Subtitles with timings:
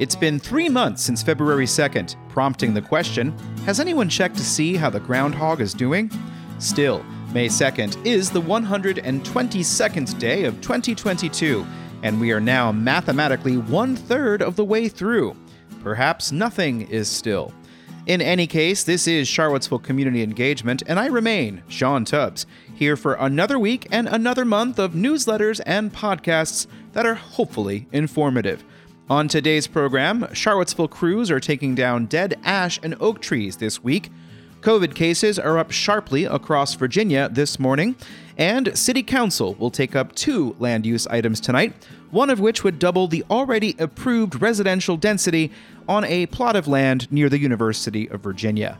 [0.00, 4.74] It's been three months since February 2nd, prompting the question Has anyone checked to see
[4.74, 6.10] how the groundhog is doing?
[6.58, 11.66] Still, May 2nd is the 122nd day of 2022,
[12.02, 15.36] and we are now mathematically one third of the way through.
[15.82, 17.52] Perhaps nothing is still.
[18.06, 23.14] In any case, this is Charlottesville Community Engagement, and I remain Sean Tubbs, here for
[23.16, 28.64] another week and another month of newsletters and podcasts that are hopefully informative.
[29.10, 34.08] On today's program, Charlottesville crews are taking down dead ash and oak trees this week.
[34.60, 37.96] COVID cases are up sharply across Virginia this morning,
[38.38, 41.74] and City Council will take up two land use items tonight,
[42.12, 45.50] one of which would double the already approved residential density
[45.88, 48.78] on a plot of land near the University of Virginia.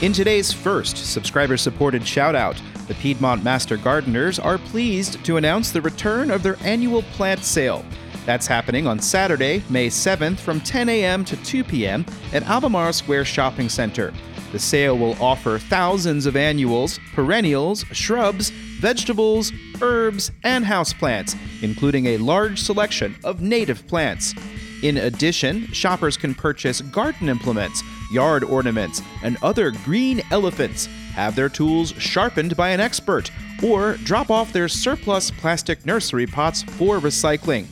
[0.00, 5.70] In today's first subscriber supported shout out, the Piedmont Master Gardeners are pleased to announce
[5.70, 7.84] the return of their annual plant sale.
[8.26, 11.24] That's happening on Saturday, May 7th from 10 a.m.
[11.26, 12.04] to 2 p.m.
[12.32, 14.12] at Albemarle Square Shopping Center.
[14.52, 22.16] The sale will offer thousands of annuals, perennials, shrubs, vegetables, herbs, and houseplants, including a
[22.18, 24.34] large selection of native plants.
[24.82, 31.48] In addition, shoppers can purchase garden implements, yard ornaments, and other green elephants, have their
[31.48, 37.66] tools sharpened by an expert, or drop off their surplus plastic nursery pots for recycling.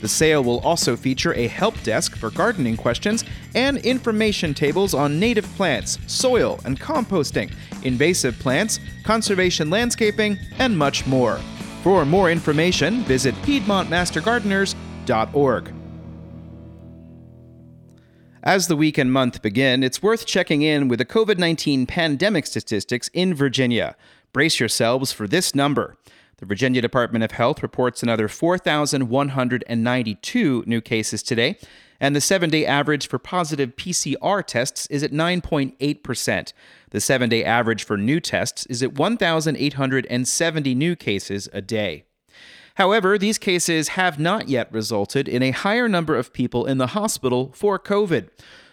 [0.00, 3.24] The sale will also feature a help desk for gardening questions
[3.56, 11.04] and information tables on native plants, soil and composting, invasive plants, conservation landscaping, and much
[11.04, 11.40] more.
[11.82, 15.81] For more information, visit PiedmontMasterGardeners.org.
[18.44, 22.44] As the week and month begin, it's worth checking in with the COVID 19 pandemic
[22.44, 23.94] statistics in Virginia.
[24.32, 25.96] Brace yourselves for this number.
[26.38, 31.56] The Virginia Department of Health reports another 4,192 new cases today,
[32.00, 36.52] and the seven day average for positive PCR tests is at 9.8%.
[36.90, 42.06] The seven day average for new tests is at 1,870 new cases a day.
[42.76, 46.88] However, these cases have not yet resulted in a higher number of people in the
[46.88, 48.28] hospital for COVID.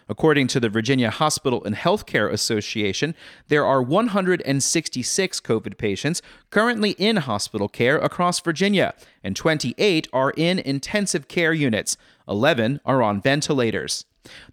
[0.10, 3.14] According to the Virginia Hospital and Healthcare Association,
[3.48, 10.58] there are 166 COVID patients currently in hospital care across Virginia, and 28 are in
[10.58, 11.96] intensive care units.
[12.28, 14.06] 11 are on ventilators.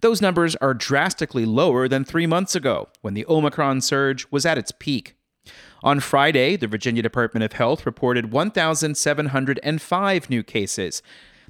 [0.02, 4.58] Those numbers are drastically lower than three months ago, when the Omicron surge was at
[4.58, 5.14] its peak.
[5.82, 11.02] On Friday, the Virginia Department of Health reported 1,705 new cases.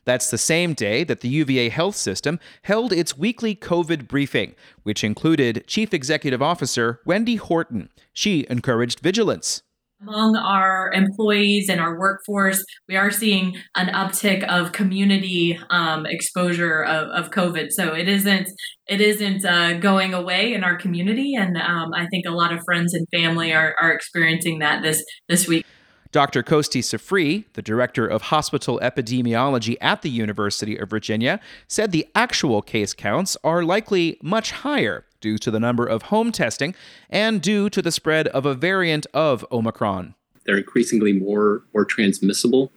[0.04, 4.54] That's the same day that the UVA Health System held its weekly COVID briefing,
[4.84, 7.90] which included Chief Executive Officer Wendy Horton.
[8.12, 9.62] She encouraged vigilance.
[10.02, 16.84] Among our employees and our workforce, we are seeing an uptick of community um, exposure
[16.84, 17.68] of, of, COVID.
[17.70, 18.46] So it isn't
[18.86, 22.60] it isn't uh, going away in our community, and um, I think a lot of
[22.66, 25.64] friends and family are, are experiencing that this this week.
[26.12, 26.42] Dr.
[26.42, 32.62] Costi Sifri, the director of hospital epidemiology at the University of Virginia, said the actual
[32.62, 36.74] case counts are likely much higher due to the number of home testing
[37.10, 40.14] and due to the spread of a variant of Omicron.
[40.44, 42.70] They're increasingly more, more transmissible.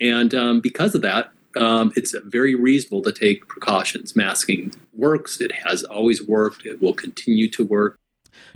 [0.00, 4.14] And um, because of that, um, it's very reasonable to take precautions.
[4.14, 7.98] Masking works, it has always worked, it will continue to work.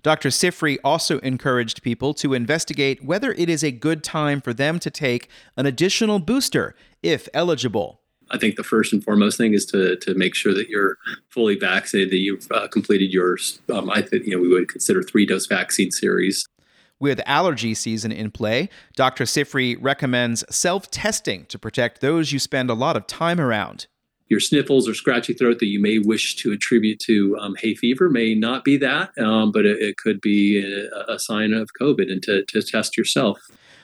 [0.03, 0.31] Dr.
[0.31, 4.91] Sifri also encouraged people to investigate whether it is a good time for them to
[4.91, 8.01] take an additional booster if eligible.
[8.31, 10.97] I think the first and foremost thing is to to make sure that you're
[11.29, 13.39] fully vaccinated, that you've uh, completed your.
[13.71, 16.47] Um, I think you know we would consider three dose vaccine series.
[16.99, 19.25] With allergy season in play, Dr.
[19.25, 23.87] Sifri recommends self testing to protect those you spend a lot of time around
[24.33, 28.09] your sniffles or scratchy throat that you may wish to attribute to um, hay fever
[28.09, 32.11] may not be that, um, but it, it, could be a, a, sign of COVID
[32.11, 33.39] and to, to test yourself.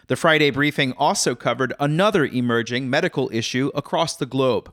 [0.06, 4.72] The Friday briefing also covered another emerging medical issue across the globe.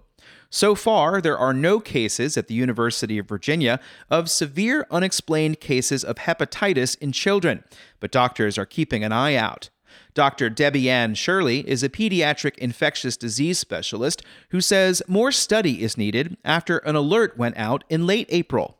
[0.49, 6.05] So far, there are no cases at the University of Virginia of severe unexplained cases
[6.05, 7.65] of hepatitis in children,
[7.99, 9.69] but doctors are keeping an eye out.
[10.13, 10.49] Dr.
[10.49, 16.37] Debbie Ann Shirley is a pediatric infectious disease specialist who says more study is needed
[16.45, 18.77] after an alert went out in late April.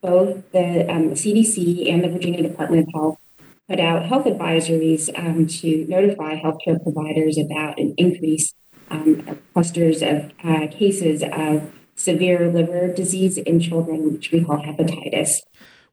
[0.00, 3.18] Both the um, CDC and the Virginia Department of Health
[3.68, 8.54] put out health advisories um, to notify healthcare providers about an increase
[8.90, 14.58] um, of clusters of uh, cases of severe liver disease in children, which we call
[14.58, 15.38] hepatitis.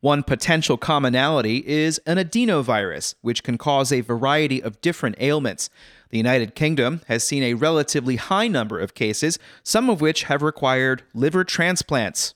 [0.03, 5.69] One potential commonality is an adenovirus, which can cause a variety of different ailments.
[6.09, 10.41] The United Kingdom has seen a relatively high number of cases, some of which have
[10.41, 12.35] required liver transplants.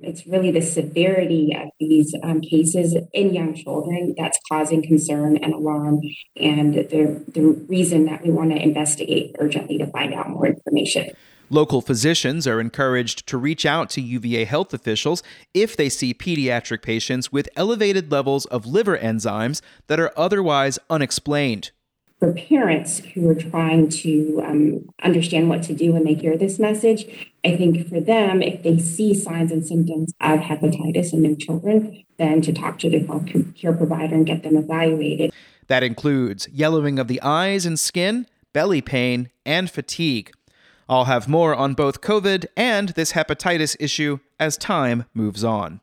[0.00, 5.54] It's really the severity of these um, cases in young children that's causing concern and
[5.54, 6.00] alarm,
[6.34, 11.12] and the, the reason that we want to investigate urgently to find out more information.
[11.50, 16.82] Local physicians are encouraged to reach out to UVA health officials if they see pediatric
[16.82, 21.70] patients with elevated levels of liver enzymes that are otherwise unexplained
[22.24, 26.58] for parents who are trying to um, understand what to do when they hear this
[26.58, 27.04] message,
[27.44, 32.02] I think for them, if they see signs and symptoms of hepatitis in their children,
[32.16, 33.26] then to talk to their health
[33.56, 35.32] care provider and get them evaluated.
[35.66, 40.32] That includes yellowing of the eyes and skin, belly pain, and fatigue.
[40.88, 45.80] I'll have more on both COVID and this hepatitis issue as time moves on.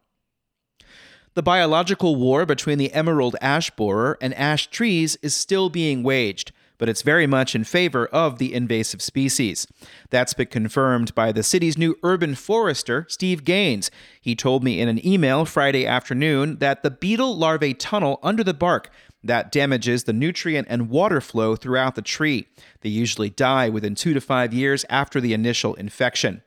[1.33, 6.51] The biological war between the emerald ash borer and ash trees is still being waged,
[6.77, 9.65] but it's very much in favor of the invasive species.
[10.09, 13.91] That's been confirmed by the city's new urban forester, Steve Gaines.
[14.19, 18.53] He told me in an email Friday afternoon that the beetle larvae tunnel under the
[18.53, 18.91] bark
[19.23, 22.47] that damages the nutrient and water flow throughout the tree.
[22.81, 26.41] They usually die within two to five years after the initial infection.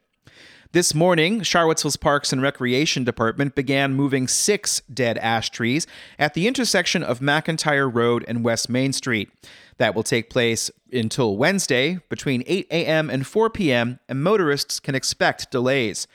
[0.74, 5.86] This morning, Charlottesville's Parks and Recreation Department began moving six dead ash trees
[6.18, 9.30] at the intersection of McIntyre Road and West Main Street.
[9.78, 13.08] That will take place until Wednesday between 8 a.m.
[13.08, 16.08] and 4 p.m., and motorists can expect delays.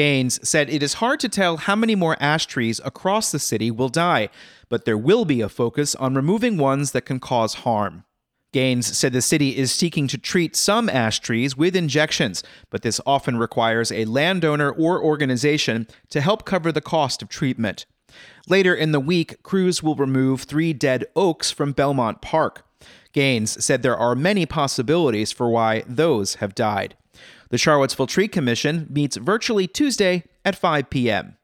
[0.00, 3.70] Gaines said it is hard to tell how many more ash trees across the city
[3.70, 4.30] will die,
[4.70, 8.04] but there will be a focus on removing ones that can cause harm.
[8.54, 12.98] Gaines said the city is seeking to treat some ash trees with injections, but this
[13.04, 17.84] often requires a landowner or organization to help cover the cost of treatment.
[18.48, 22.64] Later in the week, crews will remove three dead oaks from Belmont Park.
[23.12, 26.96] Gaines said there are many possibilities for why those have died.
[27.50, 31.36] The Charlottesville Tree Commission meets virtually Tuesday at 5 p.m.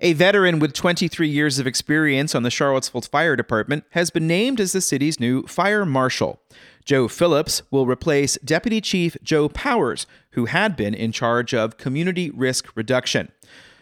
[0.00, 4.60] A veteran with 23 years of experience on the Charlottesville Fire Department has been named
[4.60, 6.40] as the city's new fire marshal.
[6.84, 12.30] Joe Phillips will replace Deputy Chief Joe Powers, who had been in charge of community
[12.30, 13.30] risk reduction.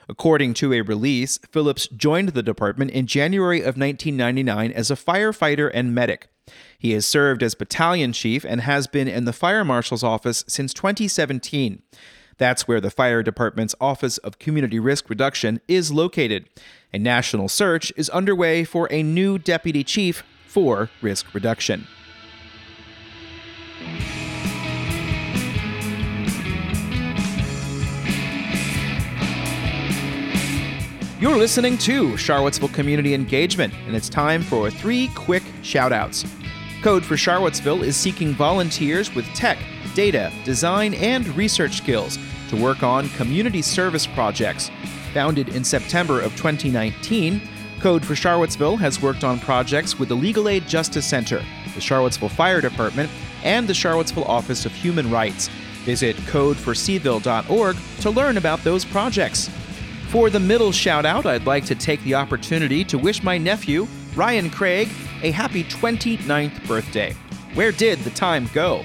[0.08, 5.70] According to a release, Phillips joined the department in January of 1999 as a firefighter
[5.72, 6.28] and medic.
[6.78, 10.72] He has served as battalion chief and has been in the fire marshal's office since
[10.74, 11.82] 2017.
[12.38, 16.48] That's where the fire department's Office of Community Risk Reduction is located.
[16.92, 21.86] A national search is underway for a new deputy chief for risk reduction.
[31.18, 36.28] You're listening to Charlottesville Community Engagement, and it's time for three quick shoutouts.
[36.82, 39.56] Code for Charlottesville is seeking volunteers with tech
[39.94, 42.18] data, design, and research skills
[42.50, 44.70] to work on community service projects.
[45.14, 47.40] Founded in September of 2019,
[47.80, 51.42] Code for Charlottesville has worked on projects with the Legal Aid Justice Center,
[51.74, 53.10] the Charlottesville Fire Department,
[53.42, 55.48] and the Charlottesville Office of Human Rights.
[55.86, 59.48] Visit codeforcville.org to learn about those projects.
[60.16, 63.86] For the middle shout out, I'd like to take the opportunity to wish my nephew,
[64.14, 64.88] Ryan Craig,
[65.22, 67.14] a happy 29th birthday.
[67.52, 68.82] Where did the time go?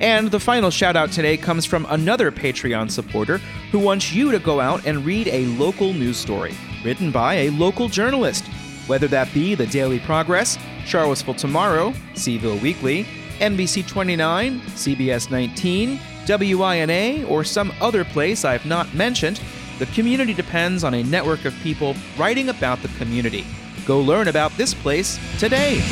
[0.00, 3.38] And the final shout out today comes from another Patreon supporter
[3.70, 7.50] who wants you to go out and read a local news story written by a
[7.50, 8.44] local journalist,
[8.88, 13.04] whether that be the Daily Progress, Charlottesville Tomorrow, C-Ville Weekly,
[13.38, 19.40] NBC 29, CBS 19, WINA, or some other place I've not mentioned.
[19.80, 23.46] The community depends on a network of people writing about the community.
[23.86, 25.82] Go learn about this place today.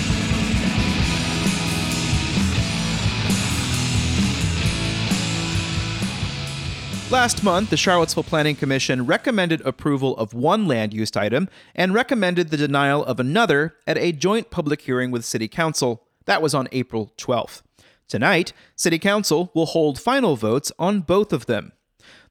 [7.11, 12.50] Last month, the Charlottesville Planning Commission recommended approval of one land use item and recommended
[12.50, 16.02] the denial of another at a joint public hearing with City Council.
[16.26, 17.62] That was on April 12th.
[18.07, 21.73] Tonight, City Council will hold final votes on both of them.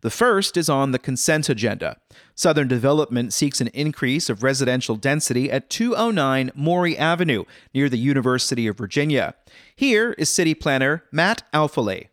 [0.01, 1.97] The first is on the consent agenda.
[2.35, 8.67] Southern Development seeks an increase of residential density at 209 Maury Avenue near the University
[8.67, 9.33] of Virginia.
[9.75, 12.09] Here is City Planner Matt Alfele.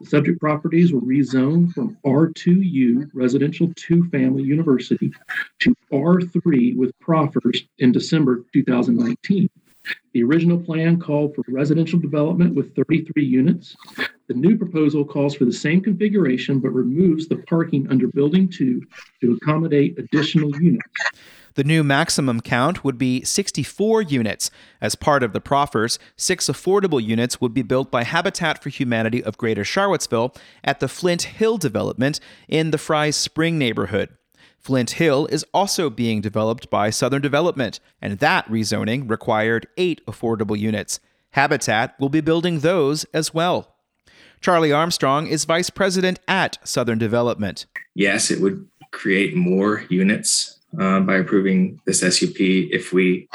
[0.00, 5.12] The subject properties were rezoned from R2U residential two family university
[5.60, 9.48] to R3 with proffers in December 2019.
[10.12, 13.76] The original plan called for residential development with 33 units.
[14.26, 18.82] The new proposal calls for the same configuration but removes the parking under Building 2
[19.20, 20.86] to accommodate additional units.
[21.54, 24.50] The new maximum count would be 64 units.
[24.80, 29.22] As part of the proffers, six affordable units would be built by Habitat for Humanity
[29.22, 34.08] of Greater Charlottesville at the Flint Hill development in the Fry's Spring neighborhood.
[34.58, 40.58] Flint Hill is also being developed by Southern Development, and that rezoning required eight affordable
[40.58, 40.98] units.
[41.32, 43.73] Habitat will be building those as well.
[44.44, 47.64] Charlie Armstrong is vice president at Southern Development.
[47.94, 52.36] Yes, it would create more units uh, by approving this SUP.
[52.38, 53.26] If we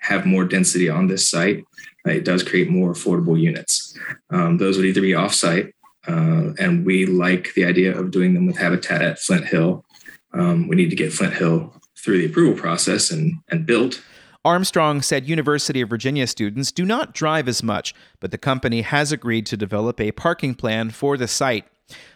[0.00, 1.64] have more density on this site,
[2.06, 3.96] uh, it does create more affordable units.
[4.28, 5.72] Um, those would either be offsite,
[6.06, 9.86] uh, and we like the idea of doing them with Habitat at Flint Hill.
[10.34, 14.02] Um, we need to get Flint Hill through the approval process and, and built.
[14.44, 19.12] Armstrong said University of Virginia students do not drive as much, but the company has
[19.12, 21.64] agreed to develop a parking plan for the site.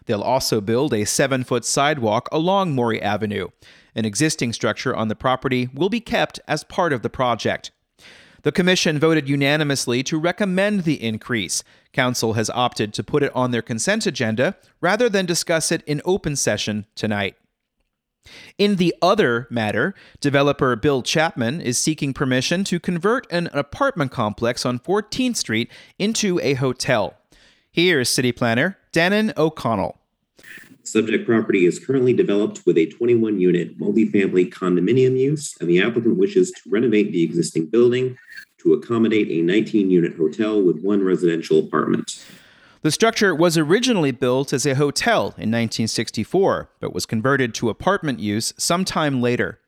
[0.06, 3.48] They'll also build a seven foot sidewalk along Maury Avenue.
[3.94, 7.70] An existing structure on the property will be kept as part of the project.
[8.42, 11.62] The commission voted unanimously to recommend the increase.
[11.92, 16.02] Council has opted to put it on their consent agenda rather than discuss it in
[16.04, 17.36] open session tonight.
[18.58, 24.64] In the other matter, developer Bill Chapman is seeking permission to convert an apartment complex
[24.64, 27.14] on 14th Street into a hotel.
[27.70, 29.98] Here's city planner Dannan O'Connell.
[30.82, 36.16] Subject property is currently developed with a 21 unit multifamily condominium use, and the applicant
[36.16, 38.16] wishes to renovate the existing building
[38.58, 42.24] to accommodate a 19 unit hotel with one residential apartment.
[42.86, 48.20] The structure was originally built as a hotel in 1964, but was converted to apartment
[48.20, 49.58] use sometime later.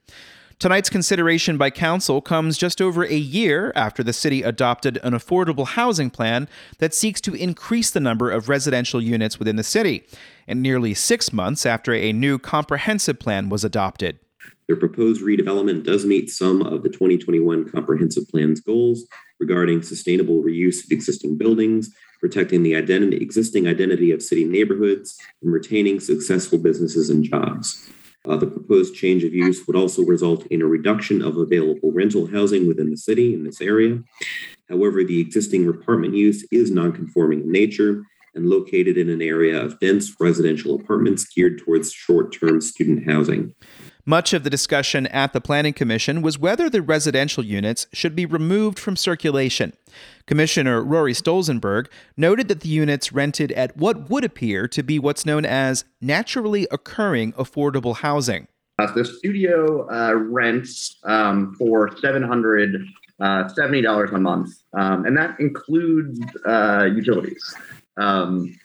[0.61, 5.67] Tonight's consideration by Council comes just over a year after the city adopted an affordable
[5.67, 6.49] housing plan
[6.79, 10.05] that seeks to increase the number of residential units within the city,
[10.47, 14.21] and nearly six months after a new comprehensive plan was adopted.
[14.69, 19.07] The proposed redevelopment does meet some of the 2021 comprehensive plan's goals
[19.41, 25.53] regarding sustainable reuse of existing buildings, protecting the identity, existing identity of city neighborhoods, and
[25.53, 27.89] retaining successful businesses and jobs.
[28.29, 32.27] Uh, the proposed change of use would also result in a reduction of available rental
[32.27, 34.03] housing within the city in this area.
[34.69, 38.03] However, the existing apartment use is nonconforming in nature
[38.35, 43.55] and located in an area of dense residential apartments geared towards short term student housing.
[44.09, 48.25] Much of the discussion at the Planning Commission was whether the residential units should be
[48.25, 49.75] removed from circulation.
[50.25, 55.27] Commissioner Rory Stolzenberg noted that the units rented at what would appear to be what's
[55.27, 58.49] known as naturally occurring affordable housing.
[58.79, 62.83] Uh, the studio uh, rents um, for $770
[63.21, 67.55] uh, a month, um, and that includes uh, utilities.
[67.99, 68.59] Um,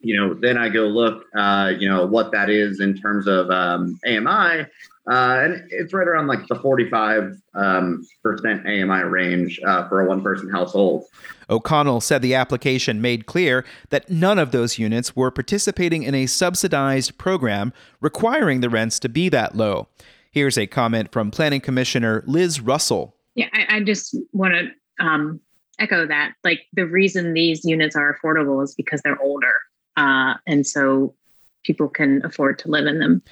[0.00, 3.50] you know, then I go look, uh, you know, what that is in terms of
[3.50, 4.66] um, AMI,
[5.10, 10.06] uh, and it's right around like the 45 um, percent AMI range uh, for a
[10.06, 11.04] one-person household.
[11.48, 16.26] O'Connell said the application made clear that none of those units were participating in a
[16.26, 19.88] subsidized program requiring the rents to be that low.
[20.30, 23.16] Here's a comment from Planning Commissioner Liz Russell.
[23.34, 25.40] Yeah, I, I just want to um,
[25.78, 26.32] echo that.
[26.44, 29.54] Like the reason these units are affordable is because they're older,
[29.98, 31.14] uh, and so
[31.64, 33.22] people can afford to live in them.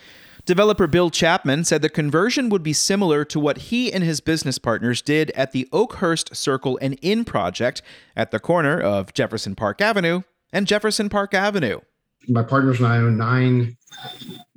[0.45, 4.59] Developer Bill Chapman said the conversion would be similar to what he and his business
[4.59, 7.83] partners did at the Oakhurst Circle and Inn project
[8.15, 11.81] at the corner of Jefferson Park Avenue and Jefferson Park Avenue.
[12.29, 13.77] My partners and I own nine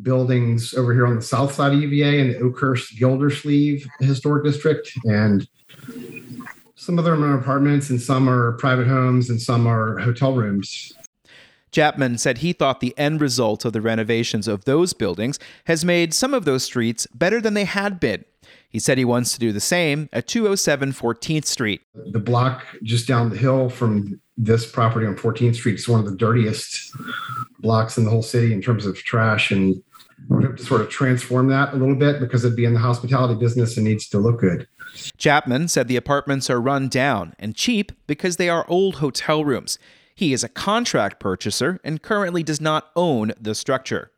[0.01, 4.91] buildings over here on the south side of UVA in the Oakhurst Gildersleeve Historic District.
[5.05, 5.47] And
[6.75, 10.93] some of them are apartments and some are private homes and some are hotel rooms.
[11.71, 16.13] Chapman said he thought the end result of the renovations of those buildings has made
[16.13, 18.25] some of those streets better than they had been.
[18.69, 21.81] He said he wants to do the same at 207 14th Street.
[22.11, 26.05] The block just down the hill from this property on 14th Street is one of
[26.05, 26.91] the dirtiest
[27.59, 29.51] blocks in the whole city in terms of trash.
[29.51, 29.81] And
[30.29, 32.79] we hope to sort of transform that a little bit because it'd be in the
[32.79, 34.67] hospitality business and needs to look good.
[35.17, 39.79] Chapman said the apartments are run down and cheap because they are old hotel rooms.
[40.19, 44.11] He is a contract purchaser and currently does not own the structure.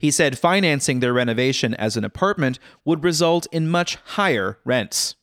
[0.00, 5.14] He said financing their renovation as an apartment would result in much higher rents.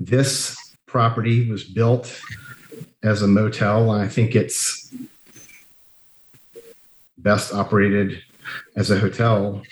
[0.00, 2.20] This property was built
[3.04, 4.92] as a motel, and I think it's
[7.18, 8.20] best operated
[8.74, 9.62] as a hotel,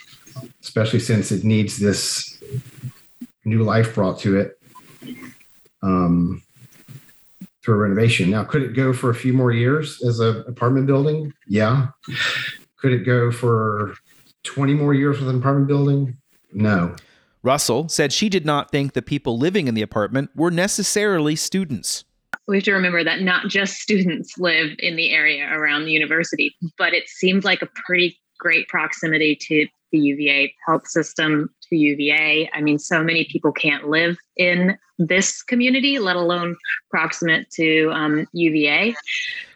[0.61, 2.41] especially since it needs this
[3.43, 4.57] new life brought to it.
[5.83, 6.44] Um,
[7.65, 8.29] to a renovation.
[8.29, 11.33] Now, could it go for a few more years as an apartment building?
[11.47, 11.87] Yeah.
[12.77, 13.95] Could it go for
[14.43, 16.15] 20 more years with an apartment building?
[16.53, 16.95] No.
[17.41, 22.05] Russell said she did not think the people living in the apartment were necessarily students.
[22.47, 26.55] We have to remember that not just students live in the area around the university,
[26.77, 32.49] but it seems like a pretty great proximity to the UVA health system, to UVA.
[32.53, 36.55] I mean, so many people can't live in this community, let alone
[36.89, 38.95] proximate to um, UVA.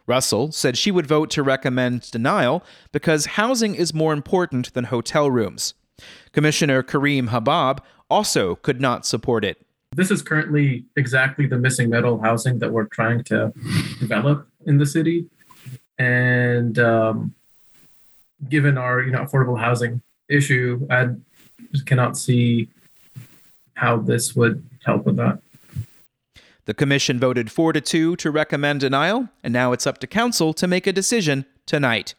[0.08, 5.30] Russell said she would vote to recommend denial because housing is more important than hotel
[5.30, 5.76] rooms.
[6.32, 9.66] Commissioner Karim Habbab also could not support it.
[9.96, 13.52] This is currently exactly the missing middle housing that we're trying to
[14.00, 15.28] develop in the city.
[15.98, 17.36] And um,
[18.48, 21.10] given our you know affordable housing issue, I
[21.72, 22.70] just cannot see
[23.74, 25.40] how this would help with that.
[26.66, 30.54] The commission voted 4 to 2 to recommend denial, and now it's up to council
[30.54, 32.14] to make a decision tonight.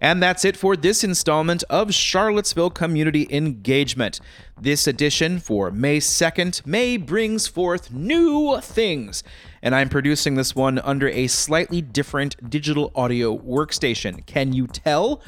[0.00, 4.20] And that's it for this installment of Charlottesville Community Engagement.
[4.60, 9.22] This edition for May 2nd, May brings forth new things.
[9.62, 14.24] And I'm producing this one under a slightly different digital audio workstation.
[14.26, 15.22] Can you tell?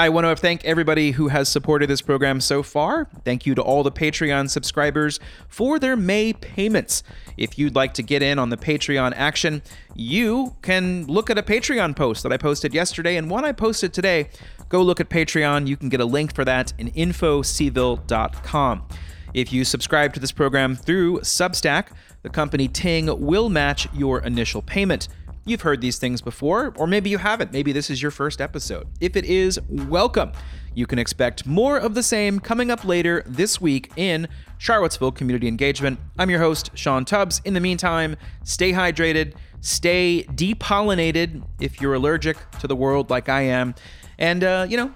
[0.00, 3.06] I want to thank everybody who has supported this program so far.
[3.22, 7.02] Thank you to all the Patreon subscribers for their May payments.
[7.36, 9.60] If you'd like to get in on the Patreon action,
[9.94, 13.92] you can look at a Patreon post that I posted yesterday and one I posted
[13.92, 14.30] today.
[14.70, 15.66] Go look at Patreon.
[15.66, 18.88] You can get a link for that in infocville.com.
[19.34, 21.88] If you subscribe to this program through Substack,
[22.22, 25.08] the company Ting will match your initial payment.
[25.50, 27.52] You've heard these things before, or maybe you haven't.
[27.52, 28.86] Maybe this is your first episode.
[29.00, 30.30] If it is, welcome.
[30.76, 34.28] You can expect more of the same coming up later this week in
[34.58, 35.98] Charlottesville Community Engagement.
[36.20, 37.42] I'm your host, Sean Tubbs.
[37.44, 38.14] In the meantime,
[38.44, 43.74] stay hydrated, stay depollinated if you're allergic to the world like I am,
[44.20, 44.94] and, uh, you know,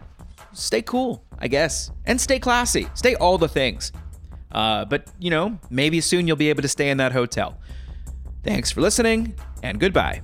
[0.52, 2.86] stay cool, I guess, and stay classy.
[2.94, 3.90] Stay all the things.
[4.52, 7.58] Uh, but, you know, maybe soon you'll be able to stay in that hotel.
[8.44, 10.20] Thanks for listening, and goodbye.